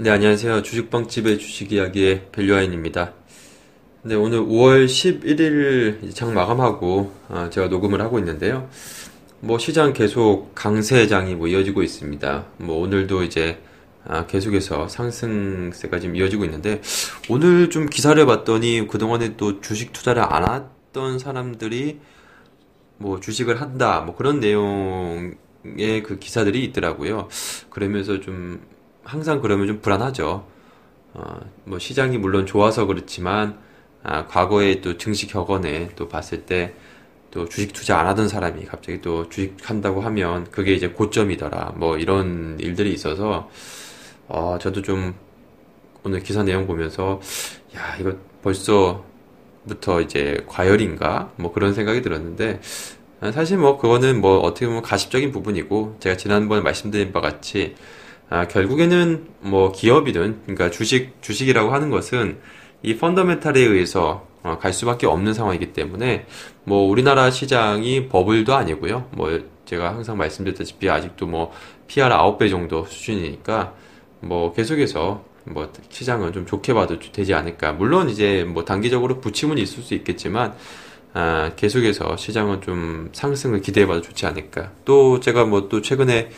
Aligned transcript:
네, 0.00 0.10
안녕하세요. 0.10 0.62
주식방집의 0.62 1.38
주식 1.40 1.72
이야기의 1.72 2.28
밸류아인입니다. 2.30 3.14
네, 4.02 4.14
오늘 4.14 4.38
5월 4.38 4.86
11일 4.86 6.14
장 6.14 6.34
마감하고 6.34 7.12
어, 7.28 7.48
제가 7.50 7.66
녹음을 7.66 8.00
하고 8.00 8.20
있는데요. 8.20 8.70
뭐 9.40 9.58
시장 9.58 9.92
계속 9.92 10.54
강세장이 10.54 11.34
뭐 11.34 11.48
이어지고 11.48 11.82
있습니다. 11.82 12.46
뭐 12.58 12.78
오늘도 12.78 13.24
이제 13.24 13.60
아, 14.04 14.24
계속해서 14.28 14.86
상승세가 14.86 15.98
지금 15.98 16.14
이어지고 16.14 16.44
있는데 16.44 16.80
오늘 17.28 17.68
좀 17.68 17.86
기사를 17.86 18.24
봤더니 18.24 18.86
그동안에 18.86 19.36
또 19.36 19.60
주식 19.60 19.92
투자를 19.92 20.22
안 20.22 20.44
했던 20.48 21.18
사람들이 21.18 21.98
뭐 22.98 23.18
주식을 23.18 23.60
한다 23.60 24.02
뭐 24.02 24.14
그런 24.14 24.38
내용의 24.38 25.34
그 26.04 26.20
기사들이 26.20 26.62
있더라고요. 26.66 27.28
그러면서 27.68 28.20
좀 28.20 28.60
항상 29.08 29.40
그러면 29.40 29.66
좀 29.66 29.80
불안하죠. 29.80 30.46
어, 31.14 31.40
뭐 31.64 31.78
시장이 31.78 32.18
물론 32.18 32.46
좋아서 32.46 32.86
그렇지만 32.86 33.58
아, 34.02 34.26
과거에 34.26 34.80
또 34.80 34.98
증시 34.98 35.26
격언에 35.26 35.90
또 35.96 36.08
봤을 36.08 36.46
때 36.46 36.74
또 37.30 37.48
주식 37.48 37.72
투자 37.72 37.98
안 37.98 38.06
하던 38.06 38.28
사람이 38.28 38.64
갑자기 38.64 39.00
또 39.02 39.28
주식 39.28 39.56
한다고 39.62 40.00
하면 40.00 40.50
그게 40.50 40.72
이제 40.72 40.88
고점이더라. 40.88 41.74
뭐 41.76 41.98
이런 41.98 42.58
일들이 42.58 42.92
있어서 42.92 43.50
어, 44.28 44.58
저도 44.60 44.82
좀 44.82 45.14
오늘 46.04 46.20
기사 46.20 46.42
내용 46.42 46.66
보면서 46.66 47.20
야 47.76 47.96
이거 48.00 48.16
벌써부터 48.42 50.00
이제 50.02 50.42
과열인가 50.46 51.32
뭐 51.36 51.52
그런 51.52 51.74
생각이 51.74 52.00
들었는데 52.02 52.60
사실 53.32 53.58
뭐 53.58 53.78
그거는 53.78 54.20
뭐 54.20 54.38
어떻게 54.38 54.66
보면 54.66 54.82
가십적인 54.82 55.32
부분이고 55.32 55.96
제가 56.00 56.16
지난번에 56.16 56.62
말씀드린 56.62 57.12
바 57.12 57.20
같이 57.20 57.74
아, 58.30 58.46
결국에는 58.46 59.26
뭐 59.40 59.72
기업이든 59.72 60.40
그러니까 60.42 60.70
주식 60.70 61.22
주식이라고 61.22 61.72
하는 61.72 61.90
것은 61.90 62.38
이 62.82 62.96
펀더멘탈에 62.96 63.60
의해서 63.60 64.26
어, 64.42 64.58
갈 64.58 64.72
수밖에 64.72 65.06
없는 65.06 65.34
상황이기 65.34 65.72
때문에 65.72 66.26
뭐 66.64 66.88
우리나라 66.88 67.30
시장이 67.30 68.08
버블도 68.08 68.54
아니고요. 68.54 69.08
뭐 69.12 69.40
제가 69.64 69.94
항상 69.94 70.16
말씀드렸다시피 70.16 70.88
아직도 70.88 71.26
뭐 71.26 71.52
PR 71.86 72.10
9배 72.10 72.50
정도 72.50 72.84
수준이니까 72.84 73.74
뭐 74.20 74.52
계속해서 74.52 75.24
뭐 75.44 75.72
시장은 75.88 76.32
좀 76.32 76.46
좋게 76.46 76.74
봐도 76.74 76.98
되지 76.98 77.34
않을까. 77.34 77.72
물론 77.72 78.10
이제 78.10 78.44
뭐 78.44 78.64
단기적으로 78.64 79.20
부침은 79.20 79.58
있을 79.58 79.82
수 79.82 79.94
있겠지만 79.94 80.54
아, 81.14 81.52
계속해서 81.56 82.16
시장은 82.16 82.60
좀 82.60 83.08
상승을 83.12 83.62
기대해봐도 83.62 84.02
좋지 84.02 84.26
않을까. 84.26 84.72
또 84.84 85.18
제가 85.20 85.46
뭐 85.46 85.68
또 85.68 85.80
최근에 85.80 86.30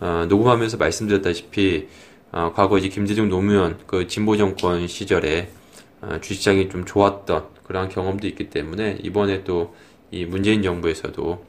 어, 0.00 0.26
녹음하면서 0.28 0.76
말씀드렸다시피 0.76 1.88
어, 2.32 2.52
과거 2.54 2.78
이제 2.78 2.88
김대중 2.88 3.28
노무현 3.28 3.78
그 3.86 4.06
진보 4.06 4.36
정권 4.36 4.86
시절에 4.86 5.50
어, 6.00 6.18
주식시장이 6.20 6.68
좀 6.68 6.84
좋았던 6.84 7.44
그러한 7.64 7.88
경험도 7.88 8.26
있기 8.26 8.50
때문에 8.50 8.98
이번에 9.02 9.44
또 9.44 9.74
이 10.10 10.24
문재인 10.24 10.62
정부에서도 10.62 11.44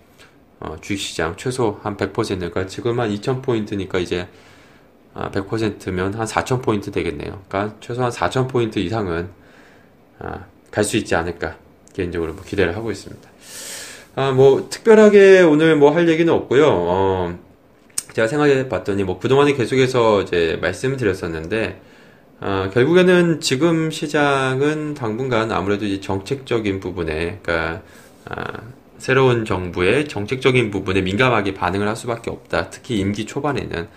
어, 0.59 0.75
주식시장 0.81 1.35
최소 1.35 1.79
한 1.81 1.97
100%, 1.97 2.13
그러니까 2.13 2.67
지금 2.67 2.99
한 2.99 3.09
2,000포인트니까 3.09 3.99
이제 3.99 4.27
아, 5.13 5.31
100%면 5.31 6.13
한 6.13 6.25
4,000포인트 6.27 6.93
되겠네요. 6.93 7.41
그러니까 7.49 7.75
최소한 7.79 8.11
4,000포인트 8.11 8.77
이상은 8.77 9.29
아, 10.19 10.45
갈 10.69 10.83
수 10.83 10.95
있지 10.97 11.15
않을까 11.15 11.57
개인적으로 11.93 12.33
뭐 12.33 12.43
기대를 12.43 12.75
하고 12.75 12.91
있습니다. 12.91 13.29
아, 14.15 14.31
뭐 14.31 14.69
특별하게 14.69 15.41
오늘 15.41 15.75
뭐 15.75 15.91
할 15.91 16.07
얘기는 16.07 16.31
없고요. 16.31 16.67
어, 16.69 17.39
제가 18.13 18.27
생각해 18.27 18.67
봤더니 18.69 19.03
뭐 19.03 19.19
그동안에 19.19 19.53
계속해서 19.53 20.23
이제 20.23 20.57
말씀을 20.61 20.97
드렸었는데 20.97 21.81
어, 22.41 22.69
결국에는 22.73 23.39
지금 23.39 23.91
시장은 23.91 24.95
당분간 24.95 25.51
아무래도 25.51 25.85
이제 25.85 25.99
정책적인 26.01 26.79
부분에 26.79 27.39
그러니까 27.41 27.81
어, 28.29 28.33
새로운 28.97 29.45
정부의 29.45 30.07
정책적인 30.07 30.71
부분에 30.71 31.01
민감하게 31.01 31.53
반응을 31.53 31.87
할 31.87 31.95
수밖에 31.95 32.29
없다. 32.29 32.69
특히 32.69 32.97
임기 32.99 33.25
초반에는 33.25 33.87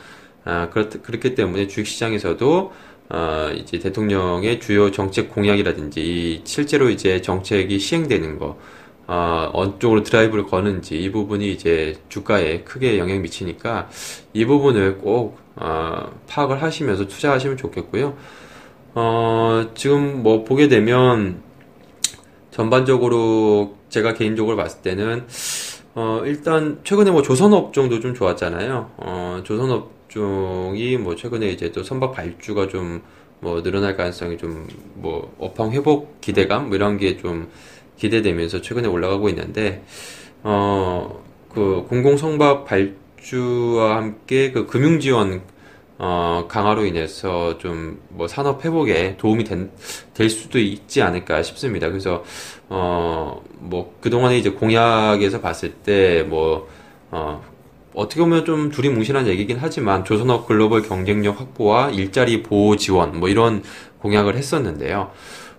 아, 0.45 0.69
그렇, 0.71 0.89
그렇기 0.89 1.35
때문에 1.35 1.67
주식 1.69 1.93
시장에서도 1.93 2.73
어, 3.11 3.51
이제 3.55 3.79
대통령의 3.79 4.61
주요 4.61 4.91
정책 4.91 5.31
공약이라든지 5.31 6.43
실제로 6.45 6.89
이제 6.91 7.21
정책이 7.21 7.79
시행되는 7.79 8.39
거 8.39 8.59
어, 9.07 9.51
어느 9.53 9.73
쪽으로 9.79 10.03
드라이브를 10.03 10.47
거는지 10.47 11.01
이 11.01 11.11
부분이 11.11 11.53
이제 11.53 11.97
주가에 12.09 12.63
크게 12.63 12.99
영향 12.99 13.21
미치니까 13.23 13.89
이 14.33 14.45
부분을 14.45 14.99
꼭 14.99 15.39
어, 15.57 16.11
파악을 16.29 16.63
하시면서 16.63 17.07
투자하시면 17.07 17.57
좋겠고요. 17.57 18.17
어, 18.95 19.71
지금 19.75 20.23
뭐 20.23 20.45
보게 20.45 20.69
되면 20.69 21.43
전반적으로 22.51 23.77
제가 23.89 24.15
개인적으로 24.15 24.57
봤을 24.57 24.83
때는 24.83 25.27
어, 25.95 26.23
일단 26.25 26.81
최근에 26.85 27.11
뭐 27.11 27.23
조선업종도 27.23 28.01
좀 28.01 28.15
좋았잖아요. 28.15 28.91
어, 28.97 29.41
조선업종이 29.45 30.97
뭐 30.97 31.15
최근에 31.15 31.49
이제 31.51 31.71
또 31.73 31.83
선박 31.83 32.13
발주가 32.13 32.69
좀 32.69 33.03
뭐 33.45 33.63
늘어날 33.63 33.97
가능성이 33.97 34.39
좀 34.39 34.67
뭐 34.95 35.35
업황 35.39 35.73
회복 35.73 36.21
기대감 36.23 36.69
뭐 36.69 36.77
이런 36.77 36.97
게좀 36.97 37.49
기대되면서 37.99 38.61
최근에 38.63 38.89
올라가고 38.89 39.29
있는데 39.31 39.85
어 40.43 41.23
그 41.55 41.85
공공 41.89 42.17
성박 42.17 42.65
발주와 42.65 43.97
함께 43.97 44.51
그 44.51 44.67
금융 44.67 44.99
지원 44.99 45.43
어 45.99 46.47
강화로 46.49 46.85
인해서 46.87 47.59
좀 47.59 47.99
뭐 48.11 48.29
산업 48.29 48.65
회복에 48.65 49.17
도움이 49.17 49.45
된, 49.45 49.71
될 50.15 50.31
수도 50.31 50.59
있지 50.61 51.03
않을까 51.03 51.43
싶습니다. 51.43 51.89
그래서 51.89 52.25
어 52.69 53.41
뭐 53.61 53.95
그동안에 54.01 54.37
이제 54.39 54.51
공약에서 54.51 55.41
봤을 55.41 55.73
때뭐 55.73 56.69
어 57.13 57.43
어떻게 57.95 58.21
보면 58.21 58.45
좀 58.45 58.71
둘이 58.71 58.89
뭉실한 58.91 59.27
얘기긴 59.29 59.59
하지만 59.61 60.05
조선업 60.05 60.47
글로벌 60.47 60.83
경쟁력 60.83 61.41
확보와 61.41 61.91
일자리 61.91 62.43
보호 62.43 62.77
지원 62.77 63.19
뭐 63.21 63.29
이런 63.29 63.63
공약을 64.01 64.37
했었는데요. 64.37 65.13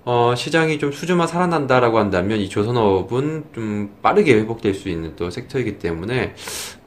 어, 0.05 0.35
시장이 0.35 0.77
좀 0.77 0.91
수주만 0.91 1.27
살아난다라고 1.27 1.97
한다면 1.97 2.39
이 2.39 2.47
조선업은 2.47 3.45
좀 3.55 3.97
빠르게 4.03 4.35
회복될 4.35 4.75
수 4.75 4.87
있는 4.87 5.15
또 5.15 5.31
섹터이기 5.31 5.79
때문에 5.79 6.35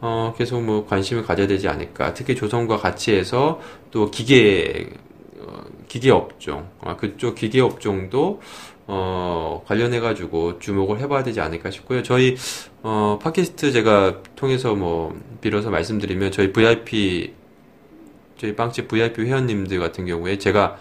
어, 0.00 0.32
계속 0.38 0.62
뭐 0.62 0.86
관심을 0.86 1.24
가져야 1.24 1.48
되지 1.48 1.68
않을까. 1.68 2.14
특히 2.14 2.36
조선과 2.36 2.76
같이 2.76 3.12
해서 3.12 3.60
또 3.90 4.12
기계 4.12 4.88
어, 5.40 5.64
기계 5.88 6.12
업종, 6.12 6.68
아, 6.80 6.96
그쪽 6.96 7.34
기계 7.34 7.60
업종도 7.60 8.40
어, 8.86 9.64
관련해 9.66 9.98
가지고 9.98 10.60
주목을 10.60 11.00
해봐야 11.00 11.24
되지 11.24 11.40
않을까 11.40 11.70
싶고요. 11.72 12.02
저희, 12.04 12.36
어, 12.82 13.18
팟캐스트 13.20 13.72
제가 13.72 14.22
통해서 14.34 14.74
뭐, 14.74 15.14
빌어서 15.42 15.68
말씀드리면 15.70 16.32
저희 16.32 16.52
VIP, 16.52 17.34
저희 18.38 18.56
빵집 18.56 18.88
VIP 18.88 19.22
회원님들 19.22 19.78
같은 19.78 20.06
경우에 20.06 20.38
제가, 20.38 20.78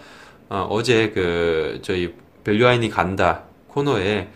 어, 0.48 0.82
제그 0.82 1.80
저희 1.82 2.14
밸류아인이 2.48 2.88
간다. 2.88 3.42
코너에 3.68 4.28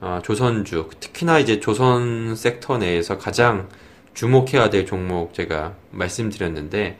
어, 0.00 0.20
조선주 0.22 0.90
특히나 1.00 1.40
이제 1.40 1.58
조선 1.58 2.36
섹터 2.36 2.78
내에서 2.78 3.18
가장 3.18 3.68
주목해야 4.14 4.70
될 4.70 4.86
종목 4.86 5.34
제가 5.34 5.74
말씀드렸는데 5.90 6.98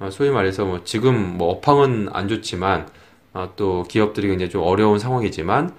어, 0.00 0.10
소위 0.10 0.30
말해서 0.30 0.64
뭐 0.64 0.82
지금 0.82 1.38
뭐 1.38 1.50
업황은 1.50 2.08
안 2.12 2.26
좋지만 2.26 2.88
어, 3.34 3.52
또 3.54 3.84
기업들이 3.84 4.26
굉장히 4.26 4.50
좀 4.50 4.62
어려운 4.62 4.98
상황이지만 4.98 5.72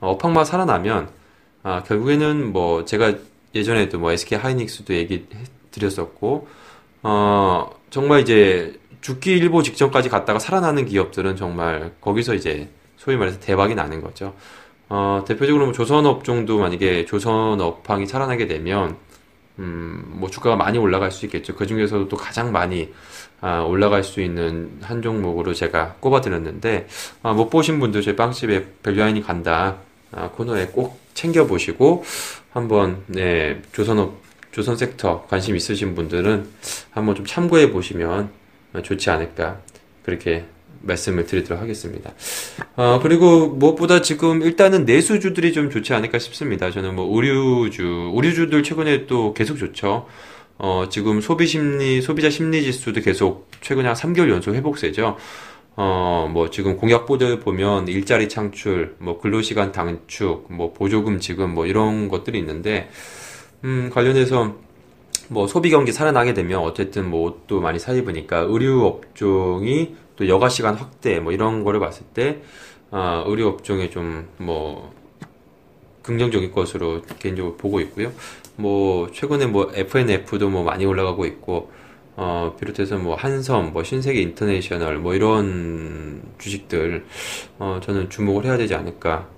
어, 0.00 0.12
업황만 0.12 0.46
살아나면 0.46 1.10
아, 1.62 1.82
결국에는 1.82 2.50
뭐 2.52 2.86
제가 2.86 3.14
예전에도 3.54 3.98
뭐 3.98 4.12
SK 4.12 4.38
하이닉스도 4.38 4.94
얘기 4.94 5.26
드렸었고 5.72 6.48
어, 7.02 7.70
정말 7.90 8.20
이제 8.20 8.80
죽기 9.02 9.32
일보 9.32 9.62
직전까지 9.62 10.08
갔다가 10.08 10.38
살아나는 10.38 10.86
기업들은 10.86 11.36
정말 11.36 11.92
거기서 12.00 12.34
이제 12.34 12.70
소위 12.98 13.16
말해서 13.16 13.40
대박이 13.40 13.74
나는 13.74 14.02
거죠. 14.02 14.34
어, 14.90 15.24
대표적으로 15.26 15.66
뭐 15.66 15.72
조선업종도 15.72 16.58
만약에 16.58 17.06
조선업황이 17.06 18.06
살아나게 18.06 18.46
되면 18.46 18.96
음, 19.58 20.04
뭐 20.06 20.30
주가가 20.30 20.56
많이 20.56 20.78
올라갈 20.78 21.10
수 21.10 21.24
있겠죠. 21.26 21.54
그 21.54 21.66
중에서도 21.66 22.08
또 22.08 22.16
가장 22.16 22.52
많이 22.52 22.92
아, 23.40 23.60
올라갈 23.60 24.02
수 24.02 24.20
있는 24.20 24.78
한 24.82 25.00
종목으로 25.00 25.54
제가 25.54 25.94
꼽아드렸는데 26.00 26.88
아, 27.22 27.32
못 27.32 27.50
보신 27.50 27.78
분들 27.80 28.02
저희 28.02 28.16
빵집에 28.16 28.66
밸류아인이 28.82 29.22
간다 29.22 29.76
아, 30.12 30.30
코너에 30.30 30.66
꼭 30.66 31.00
챙겨 31.14 31.46
보시고 31.46 32.04
한번 32.50 33.02
네, 33.06 33.62
조선업 33.72 34.20
조선 34.50 34.76
섹터 34.76 35.26
관심 35.28 35.54
있으신 35.54 35.94
분들은 35.94 36.48
한번 36.90 37.14
좀 37.14 37.26
참고해 37.26 37.70
보시면 37.70 38.30
좋지 38.82 39.10
않을까 39.10 39.60
그렇게 40.04 40.46
말씀을 40.82 41.26
드리도록 41.26 41.60
하겠습니다. 41.60 42.12
어, 42.76 43.00
그리고 43.02 43.48
무엇보다 43.48 44.02
지금 44.02 44.42
일단은 44.42 44.84
내수주들이 44.84 45.52
좀 45.52 45.70
좋지 45.70 45.92
않을까 45.94 46.18
싶습니다. 46.18 46.70
저는 46.70 46.94
뭐 46.94 47.14
의류주, 47.14 48.12
의류주들 48.14 48.62
최근에 48.62 49.06
또 49.06 49.34
계속 49.34 49.56
좋죠. 49.56 50.06
어, 50.58 50.86
지금 50.90 51.20
소비 51.20 51.46
심리, 51.46 52.02
소비자 52.02 52.30
심리 52.30 52.62
지수도 52.62 53.00
계속 53.00 53.48
최근 53.60 53.86
한 53.86 53.94
3개월 53.94 54.28
연속 54.30 54.54
회복세죠. 54.54 55.16
어, 55.76 56.28
뭐 56.32 56.50
지금 56.50 56.76
공약 56.76 57.06
보드 57.06 57.38
보면 57.38 57.86
일자리 57.86 58.28
창출, 58.28 58.96
뭐 58.98 59.20
근로시간 59.20 59.70
단축, 59.70 60.46
뭐 60.50 60.72
보조금 60.72 61.20
지급 61.20 61.50
뭐 61.50 61.66
이런 61.66 62.08
것들이 62.08 62.38
있는데, 62.40 62.90
음, 63.62 63.88
관련해서 63.92 64.56
뭐 65.28 65.46
소비 65.46 65.70
경기 65.70 65.92
살아나게 65.92 66.34
되면 66.34 66.60
어쨌든 66.60 67.08
뭐 67.08 67.28
옷도 67.28 67.60
많이 67.60 67.78
사 67.78 67.92
입으니까 67.92 68.38
의류 68.38 68.84
업종이 68.84 69.94
또 70.18 70.28
여가 70.28 70.48
시간 70.50 70.74
확대 70.74 71.20
뭐 71.20 71.32
이런 71.32 71.64
거를 71.64 71.80
봤을 71.80 72.04
때, 72.12 72.42
아, 72.90 73.24
의류 73.26 73.48
업종에 73.48 73.88
좀 73.90 74.26
뭐 74.38 74.92
긍정적인 76.08 76.52
것으로 76.52 77.02
개인적으로 77.18 77.56
보고 77.56 77.80
있고요. 77.80 78.10
뭐 78.56 79.10
최근에 79.12 79.46
뭐 79.46 79.70
FNF도 79.74 80.48
뭐 80.48 80.64
많이 80.64 80.86
올라가고 80.86 81.26
있고, 81.26 81.70
어, 82.16 82.56
비롯해서 82.58 82.96
뭐 82.96 83.14
한섬, 83.14 83.74
뭐 83.74 83.84
신세계 83.84 84.18
인터내셔널, 84.22 84.98
뭐 84.98 85.14
이런 85.14 86.22
주식들, 86.38 87.04
어, 87.58 87.78
저는 87.82 88.08
주목을 88.08 88.46
해야 88.46 88.56
되지 88.56 88.74
않을까, 88.74 89.28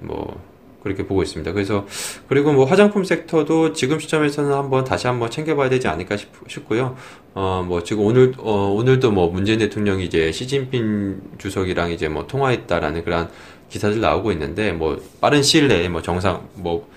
뭐, 0.00 0.42
그렇게 0.82 1.06
보고 1.06 1.22
있습니다. 1.22 1.52
그래서, 1.52 1.86
그리고 2.28 2.52
뭐 2.52 2.64
화장품 2.64 3.04
섹터도 3.04 3.72
지금 3.74 3.98
시점에서는 4.00 4.52
한번 4.52 4.84
다시 4.84 5.06
한번 5.06 5.30
챙겨봐야 5.30 5.68
되지 5.68 5.88
않을까 5.88 6.16
싶, 6.16 6.30
싶고요. 6.48 6.96
어, 7.34 7.64
뭐 7.66 7.82
지금 7.82 8.04
오늘, 8.04 8.32
어, 8.38 8.72
오늘도 8.74 9.10
뭐 9.12 9.28
문재인 9.28 9.58
대통령이 9.58 10.04
이제 10.04 10.32
시진핑 10.32 11.20
주석이랑 11.38 11.92
이제 11.92 12.08
뭐 12.08 12.26
통화했다라는 12.26 13.04
그런 13.04 13.28
기사들 13.68 14.00
나오고 14.00 14.32
있는데, 14.32 14.72
뭐 14.72 15.00
빠른 15.20 15.42
시일 15.42 15.68
내에 15.68 15.88
뭐 15.88 16.02
정상, 16.02 16.48
뭐 16.54 16.88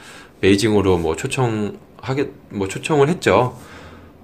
베이징으로 0.41 0.97
뭐 0.97 1.15
초청하게, 1.15 2.31
뭐 2.50 2.68
초청을 2.68 3.09
했죠. 3.09 3.57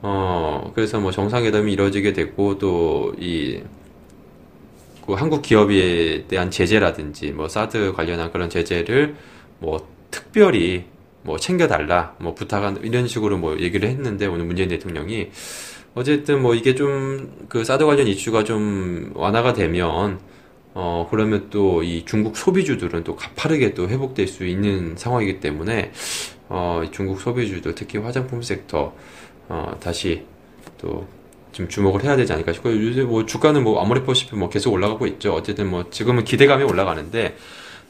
어, 0.02 0.72
그래서 0.74 1.00
뭐 1.00 1.12
정상회담이 1.12 1.74
이루어지게 1.74 2.14
됐고, 2.14 2.58
또, 2.58 3.14
이, 3.20 3.60
그 5.06 5.14
한국 5.14 5.42
기업에 5.42 6.26
대한 6.28 6.50
제재라든지, 6.50 7.32
뭐, 7.32 7.50
사드 7.50 7.94
관련한 7.94 8.32
그런 8.32 8.50
제재를 8.50 9.16
뭐, 9.60 9.88
특별히 10.12 10.86
뭐, 11.24 11.38
챙겨달라, 11.38 12.16
뭐, 12.20 12.34
부탁한, 12.34 12.80
이런 12.84 13.08
식으로 13.08 13.38
뭐, 13.38 13.60
얘기를 13.60 13.88
했는데, 13.90 14.26
오늘 14.26 14.46
문재인 14.46 14.70
대통령이, 14.70 15.32
어쨌든 15.96 16.42
뭐, 16.42 16.56
이게 16.56 16.76
좀, 16.76 17.46
그 17.50 17.64
사드 17.64 17.86
관련 17.86 18.08
이슈가 18.08 18.44
좀 18.44 19.12
완화가 19.16 19.54
되면, 19.54 20.20
어, 20.74 21.08
그러면 21.10 21.50
또 21.50 21.84
이 21.84 22.06
중국 22.06 22.38
소비주들은 22.38 23.04
또 23.04 23.16
가파르게 23.16 23.74
또 23.74 23.90
회복될 23.90 24.28
수 24.28 24.46
있는 24.46 24.96
상황이기 24.98 25.40
때문에, 25.40 25.92
어, 26.48 26.84
중국 26.92 27.20
소비주들, 27.22 27.76
특히 27.76 27.98
화장품 28.00 28.42
섹터, 28.42 28.94
어, 29.50 29.78
다시 29.82 30.26
또 30.78 31.20
좀 31.52 31.68
주목을 31.68 32.04
해야 32.04 32.16
되지 32.16 32.32
않을까 32.34 32.54
싶고요. 32.54 32.82
요새 32.88 33.02
뭐 33.04 33.26
주가는 33.26 33.64
뭐 33.64 33.82
아무리 33.82 34.02
보시피 34.04 34.36
뭐 34.36 34.50
계속 34.50 34.72
올라가고 34.74 35.08
있죠. 35.08 35.34
어쨌든 35.34 35.70
뭐 35.70 35.90
지금은 35.90 36.24
기대감이 36.24 36.64
올라가는데 36.64 37.36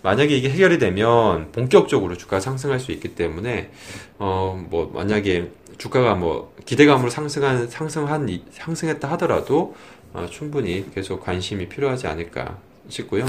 만약에 0.02 0.36
이게 0.36 0.50
해결이 0.50 0.80
되면 0.80 1.52
본격적으로 1.52 2.16
주가가 2.18 2.40
상승할 2.40 2.80
수 2.80 2.92
있기 2.92 3.16
때문에 3.16 3.72
어 4.18 4.56
뭐 4.70 4.92
만약에 4.94 5.52
주가가 5.78 6.16
뭐 6.16 6.54
기대감으로 6.66 7.10
상승한 7.10 7.68
상승한 7.70 8.28
상승했다 8.52 9.10
하더라도 9.12 9.76
어, 10.14 10.26
충분히 10.30 10.86
계속 10.94 11.22
관심이 11.22 11.70
필요하지 11.70 12.08
않을까 12.08 12.58
싶고요. 12.90 13.26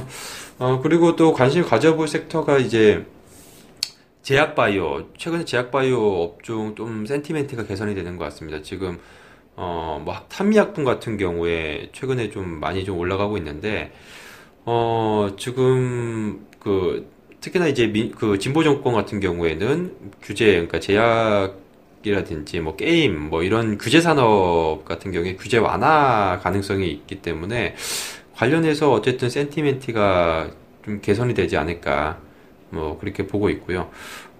어 0.59 0.81
그리고 0.83 1.17
또 1.17 1.33
관심 1.33 1.65
가져볼 1.65 2.09
섹터가 2.09 2.59
이제 2.59 3.07
제약바이오, 4.23 5.09
최근에 5.17 5.45
제약바이오 5.45 6.23
업종 6.23 6.75
좀 6.75 7.07
센티멘트가 7.07 7.65
개선이 7.65 7.95
되는 7.95 8.17
것 8.17 8.25
같습니다. 8.25 8.63
지금, 8.63 8.99
어, 9.57 10.01
뭐, 10.05 10.15
탄미약품 10.29 10.85
같은 10.85 11.17
경우에 11.17 11.89
최근에 11.93 12.31
좀 12.31 12.61
많이 12.61 12.85
좀 12.85 12.99
올라가고 12.99 13.39
있는데, 13.39 13.93
어, 14.65 15.31
지금, 15.39 16.47
그, 16.59 17.11
특히나 17.41 17.67
이제 17.69 17.87
민, 17.87 18.13
그 18.13 18.39
진보 18.39 18.63
정권 18.63 18.95
같은 18.95 19.21
경우에는 19.21 19.97
규제, 20.23 20.53
그러니까 20.53 20.79
제약이라든지 20.81 22.61
뭐 22.61 22.77
게임, 22.77 23.19
뭐 23.31 23.43
이런 23.43 23.79
규제 23.79 24.01
산업 24.01 24.85
같은 24.85 25.11
경우에 25.13 25.37
규제 25.37 25.57
완화 25.59 26.39
가능성이 26.43 26.91
있기 26.91 27.23
때문에 27.23 27.75
관련해서 28.35 28.93
어쨌든 28.93 29.31
센티멘트가 29.31 30.51
좀 30.85 31.01
개선이 31.01 31.35
되지 31.35 31.57
않을까. 31.57 32.21
뭐 32.71 32.99
그렇게 32.99 33.27
보고 33.27 33.51
있고요. 33.51 33.91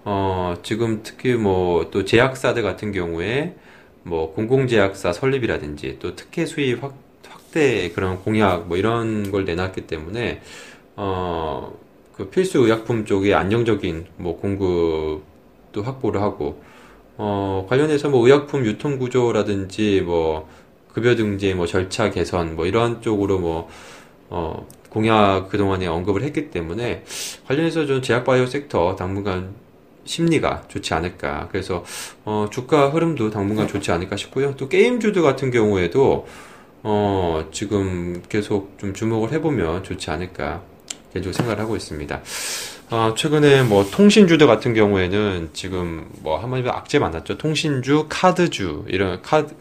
어, 0.03 0.55
지금 0.63 1.01
특히 1.03 1.33
뭐 1.35 1.91
또 1.91 2.05
제약사들 2.05 2.63
같은 2.63 2.91
경우에 2.91 3.55
뭐 4.03 4.33
공공제약사 4.33 5.13
설립이라든지 5.13 5.97
또 5.99 6.15
특혜 6.15 6.45
수입 6.45 6.83
확, 6.83 6.95
확대 7.51 7.91
그런 7.91 8.19
공약 8.23 8.67
뭐 8.67 8.77
이런 8.77 9.29
걸 9.29 9.45
내놨기 9.45 9.81
때문에 9.81 10.41
어, 10.95 11.73
그 12.15 12.29
필수 12.29 12.59
의약품 12.59 13.05
쪽에 13.05 13.33
안정적인 13.33 14.05
뭐 14.17 14.39
공급도 14.39 15.83
확보를 15.83 16.21
하고 16.21 16.61
어, 17.17 17.67
관련해서 17.69 18.09
뭐 18.09 18.25
의약품 18.25 18.65
유통 18.65 18.97
구조라든지 18.97 20.01
뭐 20.01 20.49
급여 20.93 21.15
등재 21.15 21.53
뭐 21.53 21.67
절차 21.67 22.09
개선 22.09 22.55
뭐 22.55 22.65
이런 22.65 23.01
쪽으로 23.01 23.37
뭐 23.39 23.69
어, 24.29 24.65
공약 24.89 25.49
그동안에 25.49 25.87
언급을 25.87 26.23
했기 26.23 26.49
때문에 26.49 27.03
관련해서 27.47 27.85
좀 27.85 28.01
제약바이오 28.01 28.45
섹터 28.45 28.95
당분간 28.95 29.53
심리가 30.03 30.63
좋지 30.67 30.93
않을까. 30.93 31.47
그래서 31.51 31.83
어, 32.25 32.47
주가 32.51 32.89
흐름도 32.89 33.29
당분간 33.29 33.67
좋지 33.67 33.91
않을까 33.91 34.17
싶고요. 34.17 34.55
또 34.57 34.67
게임주들 34.67 35.21
같은 35.21 35.51
경우에도 35.51 36.25
어, 36.83 37.47
지금 37.51 38.23
계속 38.27 38.77
좀 38.79 38.93
주목을 38.93 39.31
해보면 39.33 39.83
좋지 39.83 40.09
않을까. 40.09 40.61
개인적으로 41.13 41.33
생각을 41.33 41.59
하고 41.59 41.75
있습니다. 41.75 42.21
어, 42.89 43.13
최근에 43.15 43.63
뭐 43.63 43.85
통신주들 43.89 44.47
같은 44.47 44.73
경우에는 44.73 45.49
지금 45.53 46.09
뭐 46.21 46.37
한마디로 46.37 46.71
악재 46.71 46.99
많았죠. 46.99 47.37
통신주, 47.37 48.07
카드주 48.09 48.85
이런 48.87 49.21
카드 49.21 49.53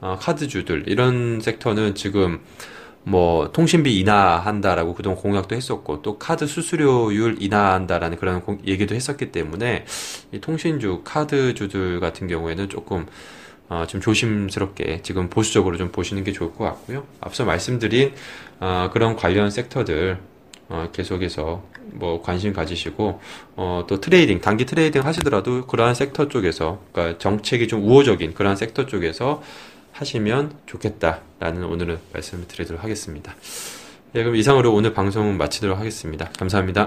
어, 0.00 0.16
카드주들 0.20 0.84
이런 0.86 1.40
섹터는 1.40 1.94
지금 1.94 2.40
뭐 3.02 3.50
통신비 3.52 3.98
인하한다라고 3.98 4.94
그동안 4.94 5.18
공약도 5.18 5.56
했었고 5.56 6.02
또 6.02 6.18
카드 6.18 6.46
수수료율 6.46 7.36
인하한다라는 7.40 8.18
그런 8.18 8.42
얘기도 8.66 8.94
했었기 8.94 9.32
때문에 9.32 9.86
이 10.32 10.40
통신주 10.40 11.02
카드주들 11.04 12.00
같은 12.00 12.28
경우에는 12.28 12.68
조금 12.68 13.06
어, 13.68 13.84
좀 13.86 14.00
조심스럽게 14.00 15.02
지금 15.02 15.28
보수적으로 15.28 15.76
좀 15.76 15.90
보시는 15.90 16.24
게 16.24 16.32
좋을 16.32 16.54
것 16.54 16.64
같고요. 16.64 17.04
앞서 17.20 17.44
말씀드린 17.44 18.14
어, 18.60 18.90
그런 18.92 19.16
관련 19.16 19.50
sector들 19.50 20.18
어, 20.70 20.88
계속해서 20.92 21.64
뭐 21.92 22.22
관심 22.22 22.52
가지시고 22.52 23.20
어, 23.56 23.84
또 23.88 24.00
trading 24.00 24.40
단기 24.40 24.66
trading 24.66 25.04
하시더라도 25.04 25.66
그러한 25.66 25.94
섹터 25.94 26.28
쪽에서 26.28 26.82
그러니까 26.92 27.18
정책이 27.18 27.68
좀 27.68 27.84
우호적인 27.84 28.34
그러한 28.34 28.56
섹터 28.56 28.86
쪽에서 28.86 29.42
하시면 29.92 30.52
좋겠다라는 30.66 31.64
오늘은 31.64 31.98
말씀을 32.12 32.46
드리도록 32.46 32.82
하겠습니다. 32.84 33.34
예, 34.14 34.22
그럼 34.22 34.36
이상으로 34.36 34.72
오늘 34.72 34.94
방송 34.94 35.36
마치도록 35.36 35.78
하겠습니다. 35.78 36.30
감사합니다. 36.38 36.86